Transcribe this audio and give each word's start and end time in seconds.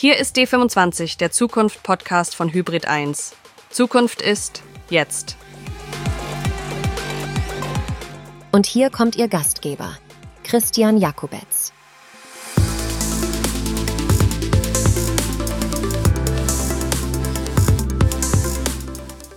Hier 0.00 0.16
ist 0.16 0.36
D25, 0.36 1.18
der 1.18 1.32
Zukunft-Podcast 1.32 2.36
von 2.36 2.52
Hybrid 2.52 2.86
1. 2.86 3.34
Zukunft 3.68 4.22
ist 4.22 4.62
jetzt. 4.90 5.36
Und 8.52 8.66
hier 8.66 8.90
kommt 8.90 9.16
Ihr 9.16 9.26
Gastgeber, 9.26 9.98
Christian 10.44 10.98
Jakobetz. 10.98 11.72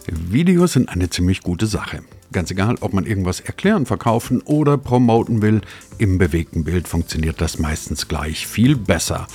Videos 0.05 0.73
sind 0.73 0.89
eine 0.89 1.09
ziemlich 1.09 1.41
gute 1.41 1.66
Sache. 1.66 2.04
Ganz 2.32 2.52
egal, 2.52 2.75
ob 2.82 2.93
man 2.93 3.07
irgendwas 3.07 3.39
erklären, 3.39 3.88
verkaufen 3.88 4.43
oder 4.43 4.78
promoten 4.78 5.41
will, 5.41 5.62
im 5.98 6.20
bewegten 6.20 6.64
Bild 6.64 6.88
funktioniert 6.88 7.41
das 7.41 7.57
meistens 7.57 8.07
gleich 8.07 8.46
viel 8.46 8.75
besser. 8.75 9.25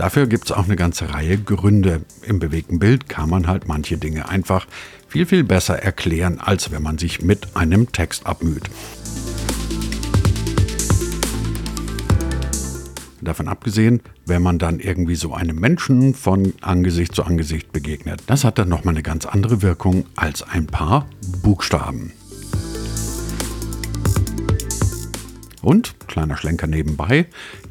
Dafür 0.00 0.26
gibt 0.26 0.46
es 0.46 0.52
auch 0.52 0.64
eine 0.64 0.76
ganze 0.76 1.12
Reihe 1.12 1.36
Gründe. 1.36 2.00
Im 2.22 2.38
bewegten 2.38 2.78
Bild 2.78 3.10
kann 3.10 3.28
man 3.28 3.46
halt 3.46 3.68
manche 3.68 3.98
Dinge 3.98 4.30
einfach 4.30 4.66
viel, 5.08 5.26
viel 5.26 5.44
besser 5.44 5.82
erklären, 5.82 6.40
als 6.40 6.70
wenn 6.70 6.82
man 6.82 6.96
sich 6.96 7.20
mit 7.20 7.54
einem 7.54 7.92
Text 7.92 8.24
abmüht. 8.24 8.70
Davon 13.20 13.46
abgesehen, 13.46 14.00
wenn 14.24 14.40
man 14.40 14.58
dann 14.58 14.80
irgendwie 14.80 15.16
so 15.16 15.34
einem 15.34 15.56
Menschen 15.56 16.14
von 16.14 16.54
Angesicht 16.62 17.14
zu 17.14 17.24
Angesicht 17.24 17.70
begegnet, 17.70 18.22
das 18.26 18.44
hat 18.44 18.58
dann 18.58 18.70
nochmal 18.70 18.94
eine 18.94 19.02
ganz 19.02 19.26
andere 19.26 19.60
Wirkung 19.60 20.06
als 20.16 20.42
ein 20.42 20.66
paar 20.66 21.10
Buchstaben. 21.42 22.12
Und, 25.62 25.94
kleiner 26.08 26.38
Schlenker 26.38 26.66
nebenbei, 26.66 27.26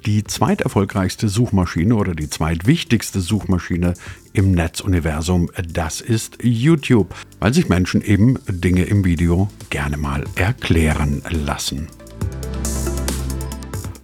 die 0.06 0.24
zweiterfolgreichste 0.24 1.30
Suchmaschine 1.30 1.96
oder 1.96 2.16
die 2.16 2.30
zweitwichtigste 2.30 3.20
Suchmaschine 3.20 3.94
im 4.34 4.52
Netzuniversum, 4.52 5.50
das 5.68 6.02
ist 6.02 6.38
YouTube, 6.42 7.14
weil 7.40 7.54
sich 7.54 7.70
Menschen 7.70 8.02
eben 8.02 8.38
Dinge 8.48 8.84
im 8.84 9.06
Video 9.06 9.50
gerne 9.70 9.98
mal 9.98 10.26
erklären 10.36 11.24
lassen. 11.30 11.88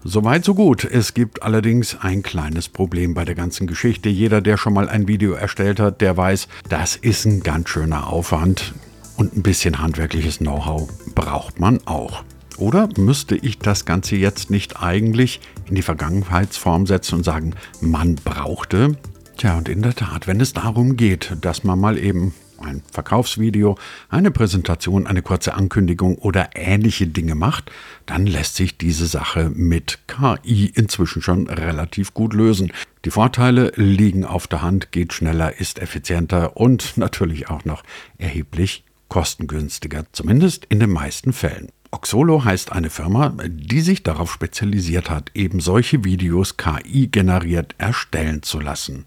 Soweit 0.08 0.46
so 0.46 0.54
gut. 0.54 0.84
Es 0.84 1.16
gibt 1.16 1.42
allerdings 1.42 1.98
ein 2.00 2.22
kleines 2.22 2.70
Problem 2.70 3.16
bei 3.16 3.26
der 3.26 3.34
ganzen 3.34 3.66
Geschichte. 3.66 4.08
Jeder, 4.08 4.40
der 4.40 4.56
schon 4.56 4.74
mal 4.74 4.88
ein 4.88 5.08
Video 5.08 5.34
erstellt 5.34 5.80
hat, 5.80 6.00
der 6.00 6.16
weiß, 6.16 6.48
das 6.70 6.96
ist 6.96 7.26
ein 7.26 7.42
ganz 7.42 7.70
schöner 7.70 8.08
Aufwand 8.08 8.76
und 9.18 9.36
ein 9.36 9.42
bisschen 9.42 9.82
handwerkliches 9.82 10.38
Know-how 10.38 10.88
braucht 11.16 11.59
man 11.59 11.80
auch. 11.88 12.24
Oder 12.58 12.89
müsste 12.98 13.36
ich 13.36 13.59
das 13.59 13.86
Ganze 13.86 14.16
jetzt 14.16 14.50
nicht 14.50 14.81
eigentlich 14.81 15.42
in 15.67 15.75
die 15.75 15.81
Vergangenheitsform 15.81 16.86
setzen 16.88 17.16
und 17.16 17.23
sagen, 17.23 17.53
man 17.81 18.16
brauchte? 18.16 18.97
Tja, 19.38 19.58
und 19.58 19.67
in 19.67 19.81
der 19.81 19.95
Tat, 19.95 20.28
wenn 20.28 20.39
es 20.39 20.53
darum 20.53 20.95
geht, 20.95 21.36
dass 21.42 21.64
man 21.64 21.80
mal 21.80 21.97
eben 21.97 22.34
ein 22.58 22.81
Verkaufsvideo, 22.92 23.78
eine 24.09 24.31
Präsentation, 24.31 25.08
eine 25.08 25.22
kurze 25.22 25.56
Ankündigung 25.56 26.17
oder 26.17 26.50
ähnliche 26.56 27.08
Dinge 27.08 27.36
macht, 27.36 27.72
dann 28.06 28.25
lässt 28.25 28.56
sich 28.56 28.78
diese 28.78 29.08
Sache 29.08 29.52
mit 29.53 30.00
KI 30.08 30.72
inzwischen 30.73 31.22
schon 31.22 31.47
relativ 31.47 32.14
gut 32.14 32.34
lösen. 32.34 32.72
Die 33.03 33.12
Vorteile 33.12 33.72
liegen 33.75 34.23
auf 34.23 34.47
der 34.47 34.62
Hand, 34.62 34.92
geht 34.92 35.14
schneller, 35.14 35.59
ist 35.59 35.80
effizienter 35.80 36.58
und 36.58 36.97
natürlich 36.97 37.50
auch 37.50 37.66
noch 37.66 37.84
erheblich 38.17 38.84
kostengünstiger, 39.09 40.06
zumindest 40.12 40.66
in 40.66 40.80
den 40.80 40.92
meisten 40.92 41.34
Fällen. 41.34 41.69
Oxolo 41.96 42.44
heißt 42.44 42.74
eine 42.74 42.90
Firma, 42.90 43.34
die 43.48 43.80
sich 43.80 44.04
darauf 44.04 44.30
spezialisiert 44.30 45.10
hat, 45.10 45.32
eben 45.34 45.62
solche 45.62 46.04
Videos 46.04 46.58
KI-generiert 46.58 47.74
erstellen 47.78 48.44
zu 48.44 48.60
lassen. 48.60 49.06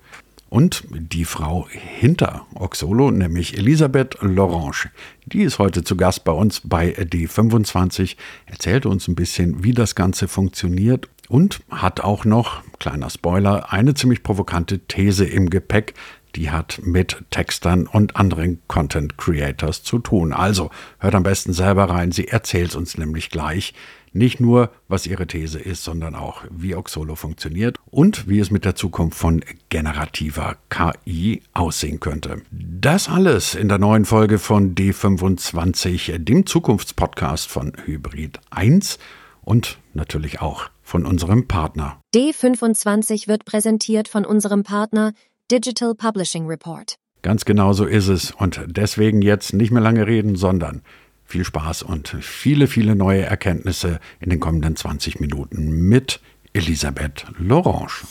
Und 0.48 0.84
die 0.90 1.26
Frau 1.26 1.68
hinter 1.68 2.46
Oxolo, 2.54 3.10
nämlich 3.10 3.58
Elisabeth 3.58 4.16
Lorange, 4.22 4.90
die 5.26 5.42
ist 5.42 5.58
heute 5.58 5.84
zu 5.84 5.98
Gast 5.98 6.24
bei 6.24 6.32
uns 6.32 6.62
bei 6.64 6.94
D25, 6.94 8.16
erzählt 8.46 8.86
uns 8.86 9.06
ein 9.06 9.14
bisschen, 9.14 9.62
wie 9.62 9.74
das 9.74 9.94
Ganze 9.94 10.26
funktioniert 10.26 11.10
und 11.28 11.60
hat 11.68 12.00
auch 12.00 12.24
noch, 12.24 12.62
kleiner 12.78 13.10
Spoiler, 13.10 13.70
eine 13.70 13.92
ziemlich 13.92 14.22
provokante 14.22 14.78
These 14.78 15.26
im 15.26 15.50
Gepäck, 15.50 15.92
die 16.36 16.50
hat 16.50 16.80
mit 16.82 17.24
Textern 17.30 17.86
und 17.86 18.16
anderen 18.16 18.60
Content 18.68 19.18
Creators 19.18 19.82
zu 19.82 19.98
tun. 19.98 20.32
Also 20.32 20.70
hört 20.98 21.14
am 21.14 21.22
besten 21.22 21.52
selber 21.52 21.84
rein, 21.84 22.12
sie 22.12 22.28
erzählt 22.28 22.74
uns 22.74 22.98
nämlich 22.98 23.30
gleich 23.30 23.74
nicht 24.12 24.40
nur, 24.40 24.70
was 24.88 25.06
ihre 25.06 25.26
These 25.26 25.58
ist, 25.58 25.84
sondern 25.84 26.14
auch, 26.14 26.42
wie 26.50 26.74
Oxolo 26.74 27.14
funktioniert 27.14 27.76
und 27.90 28.28
wie 28.28 28.40
es 28.40 28.50
mit 28.50 28.64
der 28.64 28.74
Zukunft 28.74 29.18
von 29.18 29.44
generativer 29.68 30.56
KI 30.70 31.42
aussehen 31.52 32.00
könnte. 32.00 32.42
Das 32.50 33.08
alles 33.08 33.54
in 33.54 33.68
der 33.68 33.78
neuen 33.78 34.04
Folge 34.04 34.38
von 34.38 34.74
D25, 34.74 36.18
dem 36.18 36.46
Zukunftspodcast 36.46 37.48
von 37.48 37.72
Hybrid 37.84 38.40
1 38.50 38.98
und 39.42 39.78
natürlich 39.94 40.40
auch 40.40 40.70
von 40.82 41.04
unserem 41.04 41.46
Partner. 41.46 42.00
D25 42.14 43.28
wird 43.28 43.44
präsentiert 43.44 44.08
von 44.08 44.24
unserem 44.24 44.62
Partner 44.62 45.12
Digital 45.50 45.94
Publishing 45.94 46.46
Report. 46.46 46.96
Ganz 47.22 47.46
genau 47.46 47.72
so 47.72 47.86
ist 47.86 48.08
es. 48.08 48.32
Und 48.32 48.60
deswegen 48.66 49.22
jetzt 49.22 49.54
nicht 49.54 49.70
mehr 49.70 49.80
lange 49.80 50.06
reden, 50.06 50.36
sondern 50.36 50.82
viel 51.24 51.42
Spaß 51.42 51.84
und 51.84 52.08
viele, 52.20 52.66
viele 52.66 52.94
neue 52.94 53.22
Erkenntnisse 53.22 53.98
in 54.20 54.28
den 54.28 54.40
kommenden 54.40 54.76
20 54.76 55.20
Minuten 55.20 55.88
mit 55.88 56.20
Elisabeth 56.52 57.24
Lorange. 57.38 58.04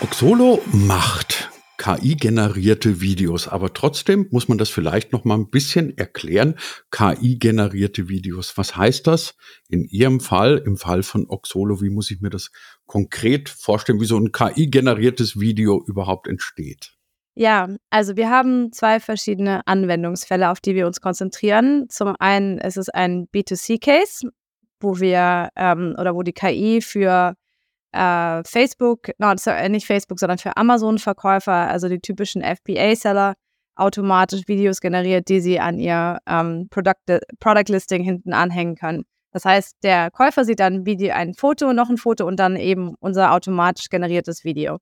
Oxolo 0.00 0.60
macht 0.72 1.48
KI-generierte 1.78 3.00
Videos. 3.00 3.46
Aber 3.46 3.72
trotzdem 3.72 4.26
muss 4.30 4.48
man 4.48 4.58
das 4.58 4.68
vielleicht 4.68 5.12
noch 5.12 5.24
mal 5.24 5.36
ein 5.36 5.48
bisschen 5.48 5.96
erklären. 5.96 6.56
KI-generierte 6.90 8.08
Videos. 8.08 8.58
Was 8.58 8.76
heißt 8.76 9.06
das 9.06 9.36
in 9.68 9.84
Ihrem 9.84 10.18
Fall, 10.20 10.60
im 10.66 10.76
Fall 10.76 11.04
von 11.04 11.26
Oxolo? 11.28 11.80
Wie 11.80 11.90
muss 11.90 12.10
ich 12.10 12.20
mir 12.20 12.30
das 12.30 12.50
konkret 12.88 13.48
vorstellen, 13.48 14.00
wie 14.00 14.06
so 14.06 14.18
ein 14.18 14.32
KI-generiertes 14.32 15.38
Video 15.38 15.80
überhaupt 15.86 16.26
entsteht? 16.26 16.94
Ja, 17.36 17.68
also 17.90 18.16
wir 18.16 18.30
haben 18.30 18.72
zwei 18.72 18.98
verschiedene 18.98 19.64
Anwendungsfälle, 19.64 20.50
auf 20.50 20.58
die 20.58 20.74
wir 20.74 20.88
uns 20.88 21.00
konzentrieren. 21.00 21.86
Zum 21.88 22.16
einen 22.18 22.58
ist 22.58 22.76
es 22.76 22.88
ein 22.88 23.28
B2C-Case, 23.28 24.28
wo 24.80 24.98
wir 24.98 25.50
ähm, 25.54 25.94
oder 25.96 26.16
wo 26.16 26.24
die 26.24 26.32
KI 26.32 26.80
für 26.82 27.36
äh, 27.92 28.42
Facebook, 28.44 29.10
no, 29.18 29.32
äh, 29.46 29.68
nicht 29.68 29.86
Facebook, 29.86 30.18
sondern 30.18 30.38
für 30.38 30.56
Amazon-Verkäufer, 30.56 31.52
also 31.52 31.88
die 31.88 32.00
typischen 32.00 32.42
FBA-Seller, 32.42 33.34
automatisch 33.76 34.48
Videos 34.48 34.80
generiert, 34.80 35.28
die 35.28 35.40
sie 35.40 35.60
an 35.60 35.78
ihr 35.78 36.18
ähm, 36.28 36.66
Product, 36.70 37.20
Product 37.38 37.68
Listing 37.68 38.02
hinten 38.02 38.32
anhängen 38.32 38.74
können. 38.74 39.04
Das 39.38 39.44
heißt, 39.44 39.76
der 39.84 40.10
Käufer 40.10 40.44
sieht 40.44 40.58
dann 40.58 40.84
Video, 40.84 41.14
ein 41.14 41.32
Foto, 41.32 41.72
noch 41.72 41.88
ein 41.88 41.96
Foto 41.96 42.26
und 42.26 42.40
dann 42.40 42.56
eben 42.56 42.96
unser 42.98 43.32
automatisch 43.32 43.88
generiertes 43.88 44.42
Video. 44.42 44.78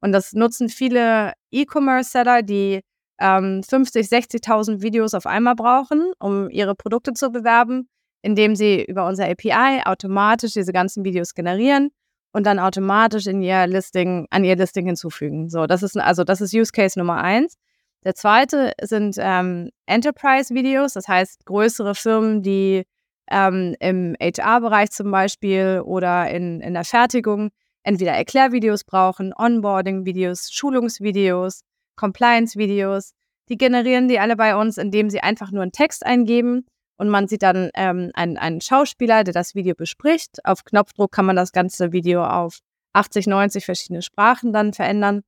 Und 0.00 0.10
das 0.10 0.32
nutzen 0.32 0.68
viele 0.68 1.34
E-Commerce-Seller, 1.52 2.42
die 2.42 2.80
ähm, 3.20 3.62
50, 3.62 4.08
60.000 4.08 4.82
Videos 4.82 5.14
auf 5.14 5.24
einmal 5.24 5.54
brauchen, 5.54 6.10
um 6.18 6.50
ihre 6.50 6.74
Produkte 6.74 7.12
zu 7.12 7.30
bewerben, 7.30 7.88
indem 8.22 8.56
sie 8.56 8.82
über 8.84 9.06
unser 9.06 9.30
API 9.30 9.82
automatisch 9.84 10.54
diese 10.54 10.72
ganzen 10.72 11.04
Videos 11.04 11.32
generieren 11.34 11.90
und 12.32 12.44
dann 12.44 12.58
automatisch 12.58 13.28
in 13.28 13.40
ihr 13.40 13.68
Listing, 13.68 14.26
an 14.30 14.42
ihr 14.42 14.56
Listing 14.56 14.86
hinzufügen. 14.86 15.48
So, 15.48 15.68
das 15.68 15.84
ist 15.84 15.96
also 15.96 16.24
das 16.24 16.40
ist 16.40 16.52
Use 16.52 16.72
Case 16.72 16.98
Nummer 16.98 17.22
eins. 17.22 17.56
Der 18.02 18.16
zweite 18.16 18.72
sind 18.82 19.14
ähm, 19.20 19.70
Enterprise-Videos, 19.86 20.94
das 20.94 21.06
heißt 21.06 21.46
größere 21.46 21.94
Firmen, 21.94 22.42
die 22.42 22.82
ähm, 23.32 23.74
im 23.80 24.14
HR-Bereich 24.20 24.90
zum 24.90 25.10
Beispiel 25.10 25.82
oder 25.84 26.30
in, 26.30 26.60
in 26.60 26.74
der 26.74 26.84
Fertigung 26.84 27.50
entweder 27.82 28.12
Erklärvideos 28.12 28.84
brauchen, 28.84 29.32
Onboarding-Videos, 29.36 30.52
Schulungsvideos, 30.52 31.62
Compliance-Videos. 31.96 33.12
Die 33.48 33.56
generieren 33.56 34.06
die 34.06 34.20
alle 34.20 34.36
bei 34.36 34.54
uns, 34.54 34.78
indem 34.78 35.10
sie 35.10 35.20
einfach 35.20 35.50
nur 35.50 35.62
einen 35.62 35.72
Text 35.72 36.06
eingeben 36.06 36.64
und 37.02 37.08
man 37.08 37.26
sieht 37.26 37.42
dann 37.42 37.70
ähm, 37.74 38.12
einen, 38.14 38.38
einen 38.38 38.60
Schauspieler, 38.60 39.24
der 39.24 39.34
das 39.34 39.56
Video 39.56 39.74
bespricht. 39.74 40.38
Auf 40.44 40.64
Knopfdruck 40.64 41.10
kann 41.10 41.26
man 41.26 41.34
das 41.34 41.50
ganze 41.50 41.90
Video 41.90 42.24
auf 42.24 42.60
80, 42.92 43.26
90 43.26 43.64
verschiedene 43.64 44.02
Sprachen 44.02 44.52
dann 44.52 44.72
verändern. 44.72 45.22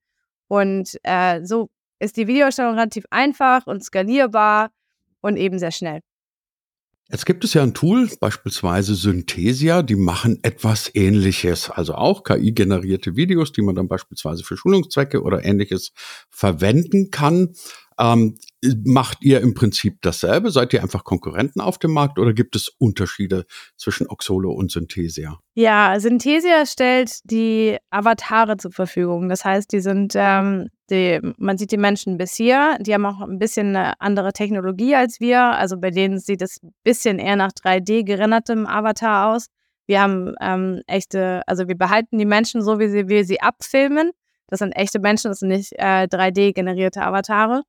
Und 0.47 0.97
äh, 1.03 1.45
so 1.45 1.71
ist 1.99 2.17
die 2.17 2.29
Videoerstellung 2.29 2.75
relativ 2.75 3.07
einfach 3.11 3.67
und 3.67 3.83
skalierbar 3.83 4.71
und 5.21 5.37
eben 5.37 5.59
sehr 5.59 5.73
schnell. 5.73 6.01
Jetzt 7.11 7.27
gibt 7.27 7.45
es 7.45 7.53
ja 7.53 7.63
ein 7.63 7.75
Tool, 7.75 8.09
beispielsweise 8.19 8.95
Synthesia, 8.95 9.83
die 9.83 9.95
machen 9.95 10.39
etwas 10.43 10.91
ähnliches. 10.95 11.71
Also 11.71 11.95
auch 11.95 12.25
KI-generierte 12.25 13.15
Videos, 13.15 13.53
die 13.53 13.61
man 13.61 13.75
dann 13.75 13.89
beispielsweise 13.89 14.43
für 14.43 14.57
Schulungszwecke 14.57 15.23
oder 15.23 15.45
ähnliches 15.45 15.93
verwenden 16.31 17.11
kann. 17.11 17.55
Ähm, 17.99 18.37
macht 18.85 19.19
ihr 19.23 19.41
im 19.41 19.55
Prinzip 19.55 19.99
dasselbe? 20.03 20.51
Seid 20.51 20.73
ihr 20.73 20.83
einfach 20.83 21.05
Konkurrenten 21.05 21.61
auf 21.61 21.79
dem 21.79 21.93
Markt 21.93 22.19
oder 22.19 22.33
gibt 22.33 22.57
es 22.57 22.69
Unterschiede 22.69 23.45
zwischen 23.77 24.09
Oxolo 24.09 24.53
und 24.53 24.73
Synthesia? 24.73 25.39
Ja, 25.55 25.99
Synthesia 26.01 26.67
stellt 26.67 27.21
die 27.25 27.77
Avatare 27.91 28.57
zur 28.57 28.73
Verfügung. 28.73 29.29
Das 29.29 29.45
heißt, 29.45 29.73
die 29.73 29.81
sind, 29.81 30.15
ähm, 30.17 30.71
die, 30.91 31.21
man 31.39 31.57
sieht 31.57 31.71
die 31.71 31.77
Menschen 31.77 32.17
bis 32.17 32.35
hier, 32.35 32.77
die 32.81 32.95
haben 32.95 33.07
auch 33.07 33.21
ein 33.21 33.39
bisschen 33.39 33.77
eine 33.77 34.01
andere 34.01 34.33
Technologie 34.33 34.97
als 34.97 35.21
wir. 35.21 35.41
Also 35.41 35.79
bei 35.79 35.91
denen 35.91 36.19
sieht 36.19 36.43
es 36.43 36.61
ein 36.63 36.75
bisschen 36.83 37.19
eher 37.19 37.37
nach 37.37 37.53
3D 37.53 38.05
gerendertem 38.05 38.67
Avatar 38.67 39.35
aus. 39.35 39.47
Wir 39.87 40.01
haben 40.01 40.35
ähm, 40.41 40.83
echte, 40.87 41.43
also 41.47 41.69
wir 41.69 41.77
behalten 41.77 42.19
die 42.19 42.25
Menschen 42.25 42.63
so, 42.63 42.79
wie 42.79 42.89
sie, 42.89 43.09
wir 43.09 43.25
sie 43.25 43.41
abfilmen. 43.41 44.11
Das 44.49 44.59
sind 44.59 44.73
echte 44.73 44.99
Menschen, 44.99 45.31
das 45.31 45.41
sind 45.41 45.49
nicht 45.49 45.73
äh, 45.73 46.07
3D-generierte 46.07 47.03
Avatare. 47.03 47.63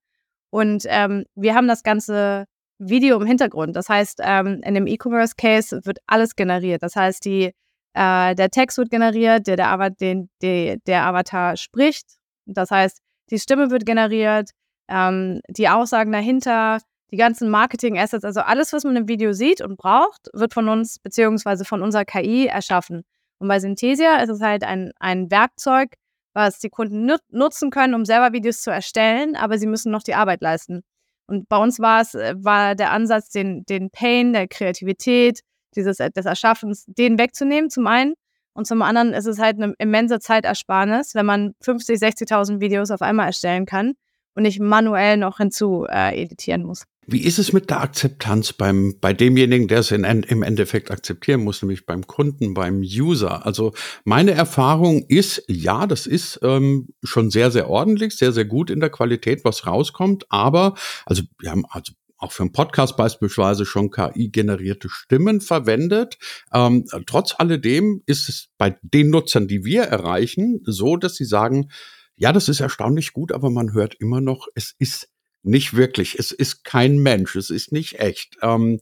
Und 0.50 0.84
ähm, 0.88 1.26
wir 1.36 1.56
haben 1.56 1.68
das 1.68 1.84
ganze 1.84 2.46
Video 2.78 3.20
im 3.20 3.26
Hintergrund. 3.26 3.76
Das 3.76 3.90
heißt, 3.90 4.20
ähm, 4.22 4.62
in 4.64 4.74
dem 4.74 4.88
E-Commerce-Case 4.88 5.82
wird 5.86 6.00
alles 6.08 6.36
generiert. 6.36 6.84
Das 6.84 6.96
heißt, 6.96 7.24
die, 7.26 7.54
äh, 7.94 8.36
der 8.36 8.50
Text 8.50 8.78
wird 8.78 8.90
generiert, 8.90 9.48
der, 9.48 9.56
der, 9.56 9.90
den, 9.92 10.30
der, 10.42 10.78
der 10.86 11.06
Avatar 11.06 11.58
spricht. 11.58 12.06
Das 12.46 12.72
heißt, 12.72 13.00
die 13.32 13.40
Stimme 13.40 13.72
wird 13.72 13.86
generiert, 13.86 14.52
ähm, 14.88 15.42
die 15.50 15.70
Aussagen 15.70 16.12
dahinter, 16.12 16.80
die 17.12 17.18
ganzen 17.18 17.50
Marketing-Assets, 17.50 18.26
also 18.26 18.42
alles, 18.42 18.74
was 18.74 18.84
man 18.84 18.96
im 18.96 19.08
Video 19.08 19.34
sieht 19.34 19.62
und 19.62 19.78
braucht, 19.78 20.28
wird 20.34 20.54
von 20.54 20.70
uns 20.70 21.00
beziehungsweise 21.00 21.66
von 21.66 21.82
unserer 21.82 22.06
KI 22.06 22.48
erschaffen. 22.48 23.04
Und 23.40 23.48
bei 23.48 23.60
Synthesia 23.60 24.18
ist 24.18 24.30
es 24.30 24.42
halt 24.42 24.64
ein, 24.64 24.92
ein 25.00 25.30
Werkzeug, 25.32 25.96
was 26.36 26.60
die 26.60 26.70
Kunden 26.70 27.06
nut 27.06 27.22
nutzen 27.32 27.72
können, 27.72 27.96
um 27.96 28.06
selber 28.06 28.34
Videos 28.34 28.62
zu 28.62 28.70
erstellen, 28.70 29.36
aber 29.36 29.58
sie 29.58 29.68
müssen 29.68 29.92
noch 29.92 30.04
die 30.04 30.14
Arbeit 30.16 30.42
leisten. 30.42 30.84
Und 31.28 31.50
bei 31.50 31.58
uns 31.58 31.80
war 31.80 32.02
es, 32.02 32.14
äh, 32.14 32.36
war 32.38 32.76
der 32.76 32.92
Ansatz, 32.92 33.30
den, 33.30 33.66
den 33.66 33.90
Pain, 33.90 34.34
der 34.34 34.48
Kreativität, 34.48 35.42
dieses, 35.76 36.00
äh, 36.00 36.12
des 36.12 36.26
Erschaffens, 36.26 36.86
den 36.88 37.18
wegzunehmen, 37.18 37.70
zum 37.70 37.88
einen. 37.88 38.14
Und 38.54 38.68
zum 38.68 38.82
anderen 38.82 39.14
ist 39.14 39.26
es 39.26 39.40
halt 39.40 39.58
eine 39.62 39.74
immense 39.80 40.20
Zeitersparnis, 40.20 41.16
wenn 41.16 41.26
man 41.26 41.56
50, 41.62 42.00
60.000 42.00 42.60
Videos 42.60 42.92
auf 42.92 43.02
einmal 43.02 43.28
erstellen 43.28 43.66
kann 43.66 43.94
und 44.36 44.44
nicht 44.44 44.60
manuell 44.60 45.18
noch 45.18 45.38
hinzu 45.38 45.86
äh, 45.90 46.22
editieren 46.22 46.64
muss. 46.64 46.84
Wie 47.08 47.24
ist 47.24 47.38
es 47.38 47.54
mit 47.54 47.70
der 47.70 47.82
Akzeptanz 47.82 48.54
beim, 48.54 48.96
bei 49.00 49.14
demjenigen, 49.14 49.68
der 49.68 49.80
es 49.80 49.92
in, 49.92 50.04
im 50.04 50.44
Endeffekt 50.44 50.92
akzeptieren 50.92 51.44
muss, 51.44 51.62
nämlich 51.62 51.86
beim 51.86 52.08
Kunden, 52.08 52.54
beim 52.54 52.80
User? 52.80 53.46
Also 53.46 53.74
meine 54.04 54.32
Erfahrung 54.32 55.06
ist, 55.08 55.44
ja, 55.48 55.86
das 55.88 56.08
ist 56.08 56.40
ähm, 56.42 56.90
schon 57.04 57.30
sehr, 57.30 57.52
sehr 57.52 57.70
ordentlich, 57.70 58.18
sehr, 58.18 58.32
sehr 58.32 58.46
gut 58.46 58.70
in 58.70 58.80
der 58.80 58.90
Qualität, 58.90 59.46
was 59.46 59.68
rauskommt. 59.68 60.26
Aber, 60.30 60.76
also 61.06 61.24
wir 61.40 61.52
haben 61.52 61.66
also 61.70 61.94
auch 62.18 62.32
für 62.32 62.44
einen 62.44 62.54
Podcast 62.54 62.98
beispielsweise 62.98 63.66
schon 63.66 63.92
KI-generierte 63.92 64.90
Stimmen 64.90 65.42
verwendet. 65.42 66.18
Ähm, 66.54 66.86
trotz 67.06 67.36
alledem 67.38 68.02
ist 68.06 68.30
es 68.30 68.50
bei 68.58 68.78
den 68.82 69.10
Nutzern, 69.10 69.48
die 69.48 69.64
wir 69.64 69.84
erreichen, 69.84 70.62
so, 70.64 70.98
dass 70.98 71.16
sie 71.16 71.26
sagen, 71.26 71.70
ja, 72.16 72.32
das 72.32 72.48
ist 72.48 72.62
erstaunlich 72.62 73.14
gut, 73.14 73.32
aber 73.32 73.50
man 73.50 73.74
hört 73.74 73.96
immer 73.96 74.22
noch, 74.22 74.48
es 74.56 74.74
ist 74.80 75.10
nicht 75.46 75.76
wirklich. 75.76 76.18
Es 76.18 76.32
ist 76.32 76.64
kein 76.64 76.98
Mensch. 76.98 77.36
Es 77.36 77.50
ist 77.50 77.72
nicht 77.72 78.00
echt. 78.00 78.38
Ähm, 78.42 78.80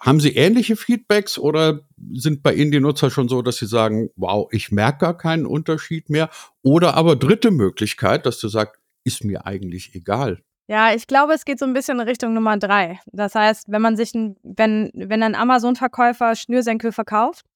haben 0.00 0.20
Sie 0.20 0.36
ähnliche 0.36 0.76
Feedbacks 0.76 1.38
oder 1.38 1.80
sind 2.12 2.42
bei 2.42 2.54
Ihnen 2.54 2.70
die 2.70 2.80
Nutzer 2.80 3.10
schon 3.10 3.28
so, 3.28 3.42
dass 3.42 3.56
Sie 3.56 3.66
sagen, 3.66 4.10
wow, 4.16 4.48
ich 4.52 4.70
merke 4.70 4.98
gar 4.98 5.16
keinen 5.16 5.46
Unterschied 5.46 6.10
mehr? 6.10 6.28
Oder 6.62 6.94
aber 6.94 7.16
dritte 7.16 7.50
Möglichkeit, 7.50 8.26
dass 8.26 8.38
du 8.38 8.48
sagst, 8.48 8.80
ist 9.04 9.24
mir 9.24 9.46
eigentlich 9.46 9.94
egal. 9.94 10.42
Ja, 10.68 10.92
ich 10.92 11.06
glaube, 11.06 11.32
es 11.32 11.44
geht 11.44 11.60
so 11.60 11.64
ein 11.64 11.72
bisschen 11.72 12.00
in 12.00 12.08
Richtung 12.08 12.34
Nummer 12.34 12.58
drei. 12.58 13.00
Das 13.12 13.34
heißt, 13.36 13.66
wenn 13.68 13.82
man 13.82 13.96
sich 13.96 14.14
ein, 14.14 14.36
wenn, 14.42 14.90
wenn 14.94 15.22
ein 15.22 15.36
Amazon-Verkäufer 15.36 16.34
Schnürsenkel 16.34 16.90
verkauft, 16.90 17.46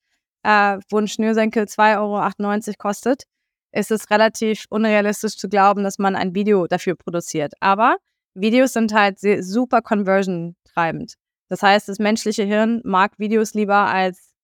äh, 0.45 0.79
wo 0.89 0.99
ein 0.99 1.09
Schnürsenkel 1.09 1.65
2,98 1.65 2.69
Euro 2.69 2.75
kostet, 2.79 3.25
ist 3.73 3.91
es 3.91 4.11
relativ 4.11 4.65
unrealistisch 4.71 5.37
zu 5.37 5.49
glauben, 5.49 5.83
dass 5.83 5.99
man 5.99 6.17
ein 6.17 6.35
Video 6.35 6.67
dafür 6.67 6.95
produziert. 6.95 7.53
Aber 7.61 7.97
Videos 8.35 8.73
sind 8.73 8.93
halt 8.93 9.19
super 9.21 9.83
conversion-treibend. 9.83 11.15
Das 11.49 11.63
heißt, 11.63 11.89
das 11.89 11.99
menschliche 11.99 12.45
Hirn 12.45 12.81
mag 12.85 13.19
Videos 13.19 13.55
lieber 13.55 13.87
als, 13.87 14.35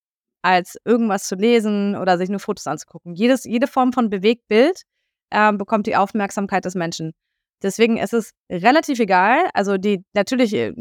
als 0.42 0.76
irgendwas 0.84 1.28
zu 1.28 1.36
lesen 1.36 1.96
oder 1.96 2.18
sich 2.18 2.28
nur 2.28 2.40
Fotos 2.40 2.66
anzugucken. 2.66 3.14
Jedes, 3.14 3.44
jede 3.44 3.68
Form 3.68 3.92
von 3.92 4.10
Bewegtbild 4.10 4.82
äh, 5.30 5.52
bekommt 5.52 5.86
die 5.86 5.96
Aufmerksamkeit 5.96 6.64
des 6.64 6.74
Menschen. 6.74 7.12
Deswegen 7.62 7.96
ist 7.96 8.12
es 8.12 8.32
relativ 8.50 8.98
egal. 8.98 9.48
Also 9.54 9.78
die 9.78 10.04
natürlich 10.14 10.52
äh, 10.54 10.72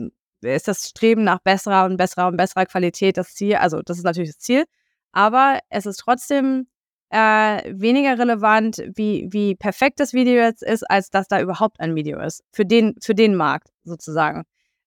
ist 0.42 0.68
das 0.68 0.90
Streben 0.90 1.24
nach 1.24 1.40
besserer 1.40 1.86
und 1.86 1.98
besserer 1.98 2.28
und 2.28 2.38
besserer 2.38 2.66
Qualität 2.66 3.18
das 3.18 3.34
Ziel. 3.36 3.56
Also 3.56 3.82
das 3.82 3.98
ist 3.98 4.04
natürlich 4.04 4.32
das 4.32 4.40
Ziel. 4.40 4.66
Aber 5.12 5.60
es 5.70 5.86
ist 5.86 5.98
trotzdem 5.98 6.68
äh, 7.10 7.62
weniger 7.74 8.18
relevant, 8.18 8.84
wie, 8.96 9.28
wie 9.32 9.56
perfekt 9.56 10.00
das 10.00 10.14
Video 10.14 10.36
jetzt 10.36 10.64
ist, 10.64 10.84
als 10.90 11.10
dass 11.10 11.28
da 11.28 11.40
überhaupt 11.42 11.80
ein 11.80 11.96
Video 11.96 12.20
ist. 12.20 12.44
Für 12.52 12.66
den, 12.66 12.96
für 13.02 13.16
den 13.16 13.36
Markt 13.36 13.70
sozusagen. 13.84 14.44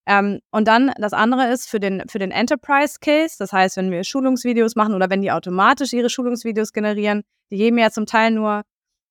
Ähm, 0.06 0.40
und 0.50 0.66
dann 0.66 0.92
das 0.98 1.12
andere 1.12 1.52
ist 1.52 1.68
für 1.68 1.80
den, 1.80 2.02
für 2.08 2.18
den 2.18 2.30
Enterprise 2.30 2.96
Case, 3.00 3.36
das 3.38 3.52
heißt, 3.52 3.76
wenn 3.76 3.90
wir 3.90 4.04
Schulungsvideos 4.04 4.74
machen 4.74 4.94
oder 4.94 5.10
wenn 5.10 5.20
die 5.20 5.30
automatisch 5.30 5.92
ihre 5.92 6.08
Schulungsvideos 6.08 6.72
generieren, 6.72 7.24
die 7.50 7.58
geben 7.58 7.76
ja 7.76 7.90
zum 7.90 8.06
Teil 8.06 8.30
nur, 8.30 8.62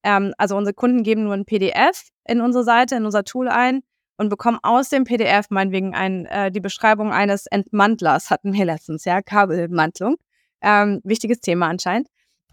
ähm, 0.04 0.34
also 0.40 0.58
unsere 0.58 0.74
Kunden 0.74 1.04
geben 1.04 1.24
nur 1.24 1.36
ein 1.36 1.46
PDF 1.46 2.10
in 2.28 2.42
unsere 2.42 2.64
Seite, 2.64 2.96
in 2.96 3.06
unser 3.06 3.24
Tool 3.24 3.48
ein 3.48 3.82
und 4.18 4.30
bekommen 4.30 4.58
aus 4.64 4.90
dem 4.90 5.04
PDF 5.04 5.52
meinetwegen 5.52 5.94
ein, 5.94 6.26
äh, 6.26 6.52
die 6.52 6.62
Beschreibung 6.62 7.12
eines 7.12 7.46
Entmantlers, 7.46 8.32
hatten 8.32 8.54
wir 8.54 8.66
letztens, 8.66 9.06
ja, 9.06 9.22
Kabelmantlung. 9.22 10.16
Ähm, 10.62 11.02
wichtiges 11.04 11.42
Thema 11.42 11.68
anscheinend. 11.68 12.08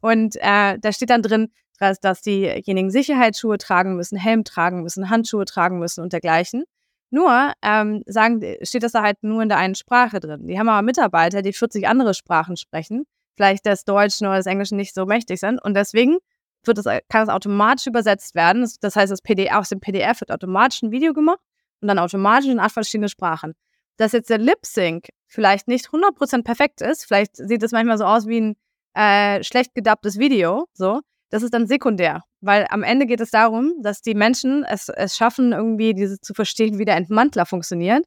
Und 0.04 0.36
äh, 0.36 0.78
da 0.78 0.92
steht 0.92 1.08
dann 1.08 1.22
drin, 1.22 1.50
dass, 1.78 1.98
dass 1.98 2.20
diejenigen 2.20 2.90
Sicherheitsschuhe 2.90 3.56
tragen 3.56 3.96
müssen, 3.96 4.18
Helm 4.18 4.44
tragen 4.44 4.82
müssen, 4.82 5.08
Handschuhe 5.08 5.46
tragen 5.46 5.78
müssen 5.78 6.02
und 6.02 6.12
dergleichen. 6.12 6.64
Nur 7.08 7.54
ähm, 7.62 8.02
sagen, 8.04 8.42
steht 8.60 8.82
das 8.82 8.92
da 8.92 9.00
halt 9.00 9.22
nur 9.22 9.40
in 9.40 9.48
der 9.48 9.56
einen 9.56 9.74
Sprache 9.74 10.20
drin. 10.20 10.46
Die 10.46 10.58
haben 10.58 10.68
aber 10.68 10.82
Mitarbeiter, 10.82 11.40
die 11.40 11.54
40 11.54 11.88
andere 11.88 12.12
Sprachen 12.12 12.58
sprechen, 12.58 13.04
vielleicht 13.34 13.64
das 13.64 13.86
Deutsche 13.86 14.26
oder 14.26 14.36
das 14.36 14.44
Englische 14.44 14.76
nicht 14.76 14.94
so 14.94 15.06
mächtig 15.06 15.40
sind. 15.40 15.58
Und 15.64 15.72
deswegen 15.72 16.18
wird 16.64 16.76
das, 16.76 16.84
kann 17.08 17.22
es 17.22 17.30
automatisch 17.30 17.86
übersetzt 17.86 18.34
werden. 18.34 18.70
Das 18.82 18.96
heißt, 18.96 19.10
das 19.10 19.22
PDF, 19.22 19.54
aus 19.54 19.70
dem 19.70 19.80
PDF 19.80 20.20
wird 20.20 20.32
automatisch 20.32 20.82
ein 20.82 20.90
Video 20.90 21.14
gemacht 21.14 21.40
und 21.80 21.88
dann 21.88 21.98
automatisch 21.98 22.50
in 22.50 22.60
acht 22.60 22.72
verschiedene 22.72 23.08
Sprachen. 23.08 23.54
Dass 23.96 24.12
jetzt 24.12 24.28
der 24.28 24.36
Lip 24.36 24.66
Sync 24.66 25.08
vielleicht 25.28 25.66
nicht 25.66 25.86
100% 25.86 26.42
perfekt 26.42 26.82
ist, 26.82 27.06
vielleicht 27.06 27.36
sieht 27.36 27.62
es 27.62 27.72
manchmal 27.72 27.96
so 27.96 28.04
aus 28.04 28.26
wie 28.26 28.42
ein 28.42 28.56
äh, 28.94 29.43
schlecht 29.43 29.75
gedubbtes 29.75 30.19
Video, 30.19 30.67
so, 30.72 31.01
das 31.31 31.43
ist 31.43 31.53
dann 31.53 31.67
sekundär. 31.67 32.22
Weil 32.41 32.67
am 32.70 32.82
Ende 32.82 33.06
geht 33.06 33.20
es 33.20 33.31
darum, 33.31 33.72
dass 33.82 34.03
die 34.03 34.15
Menschen 34.15 34.65
es, 34.65 34.89
es 34.89 35.17
schaffen, 35.17 35.53
irgendwie 35.53 35.94
dieses 35.94 36.20
zu 36.20 36.34
verstehen, 36.34 36.79
wie 36.79 36.84
der 36.84 36.96
Entmantler 36.96 37.46
funktioniert. 37.46 38.05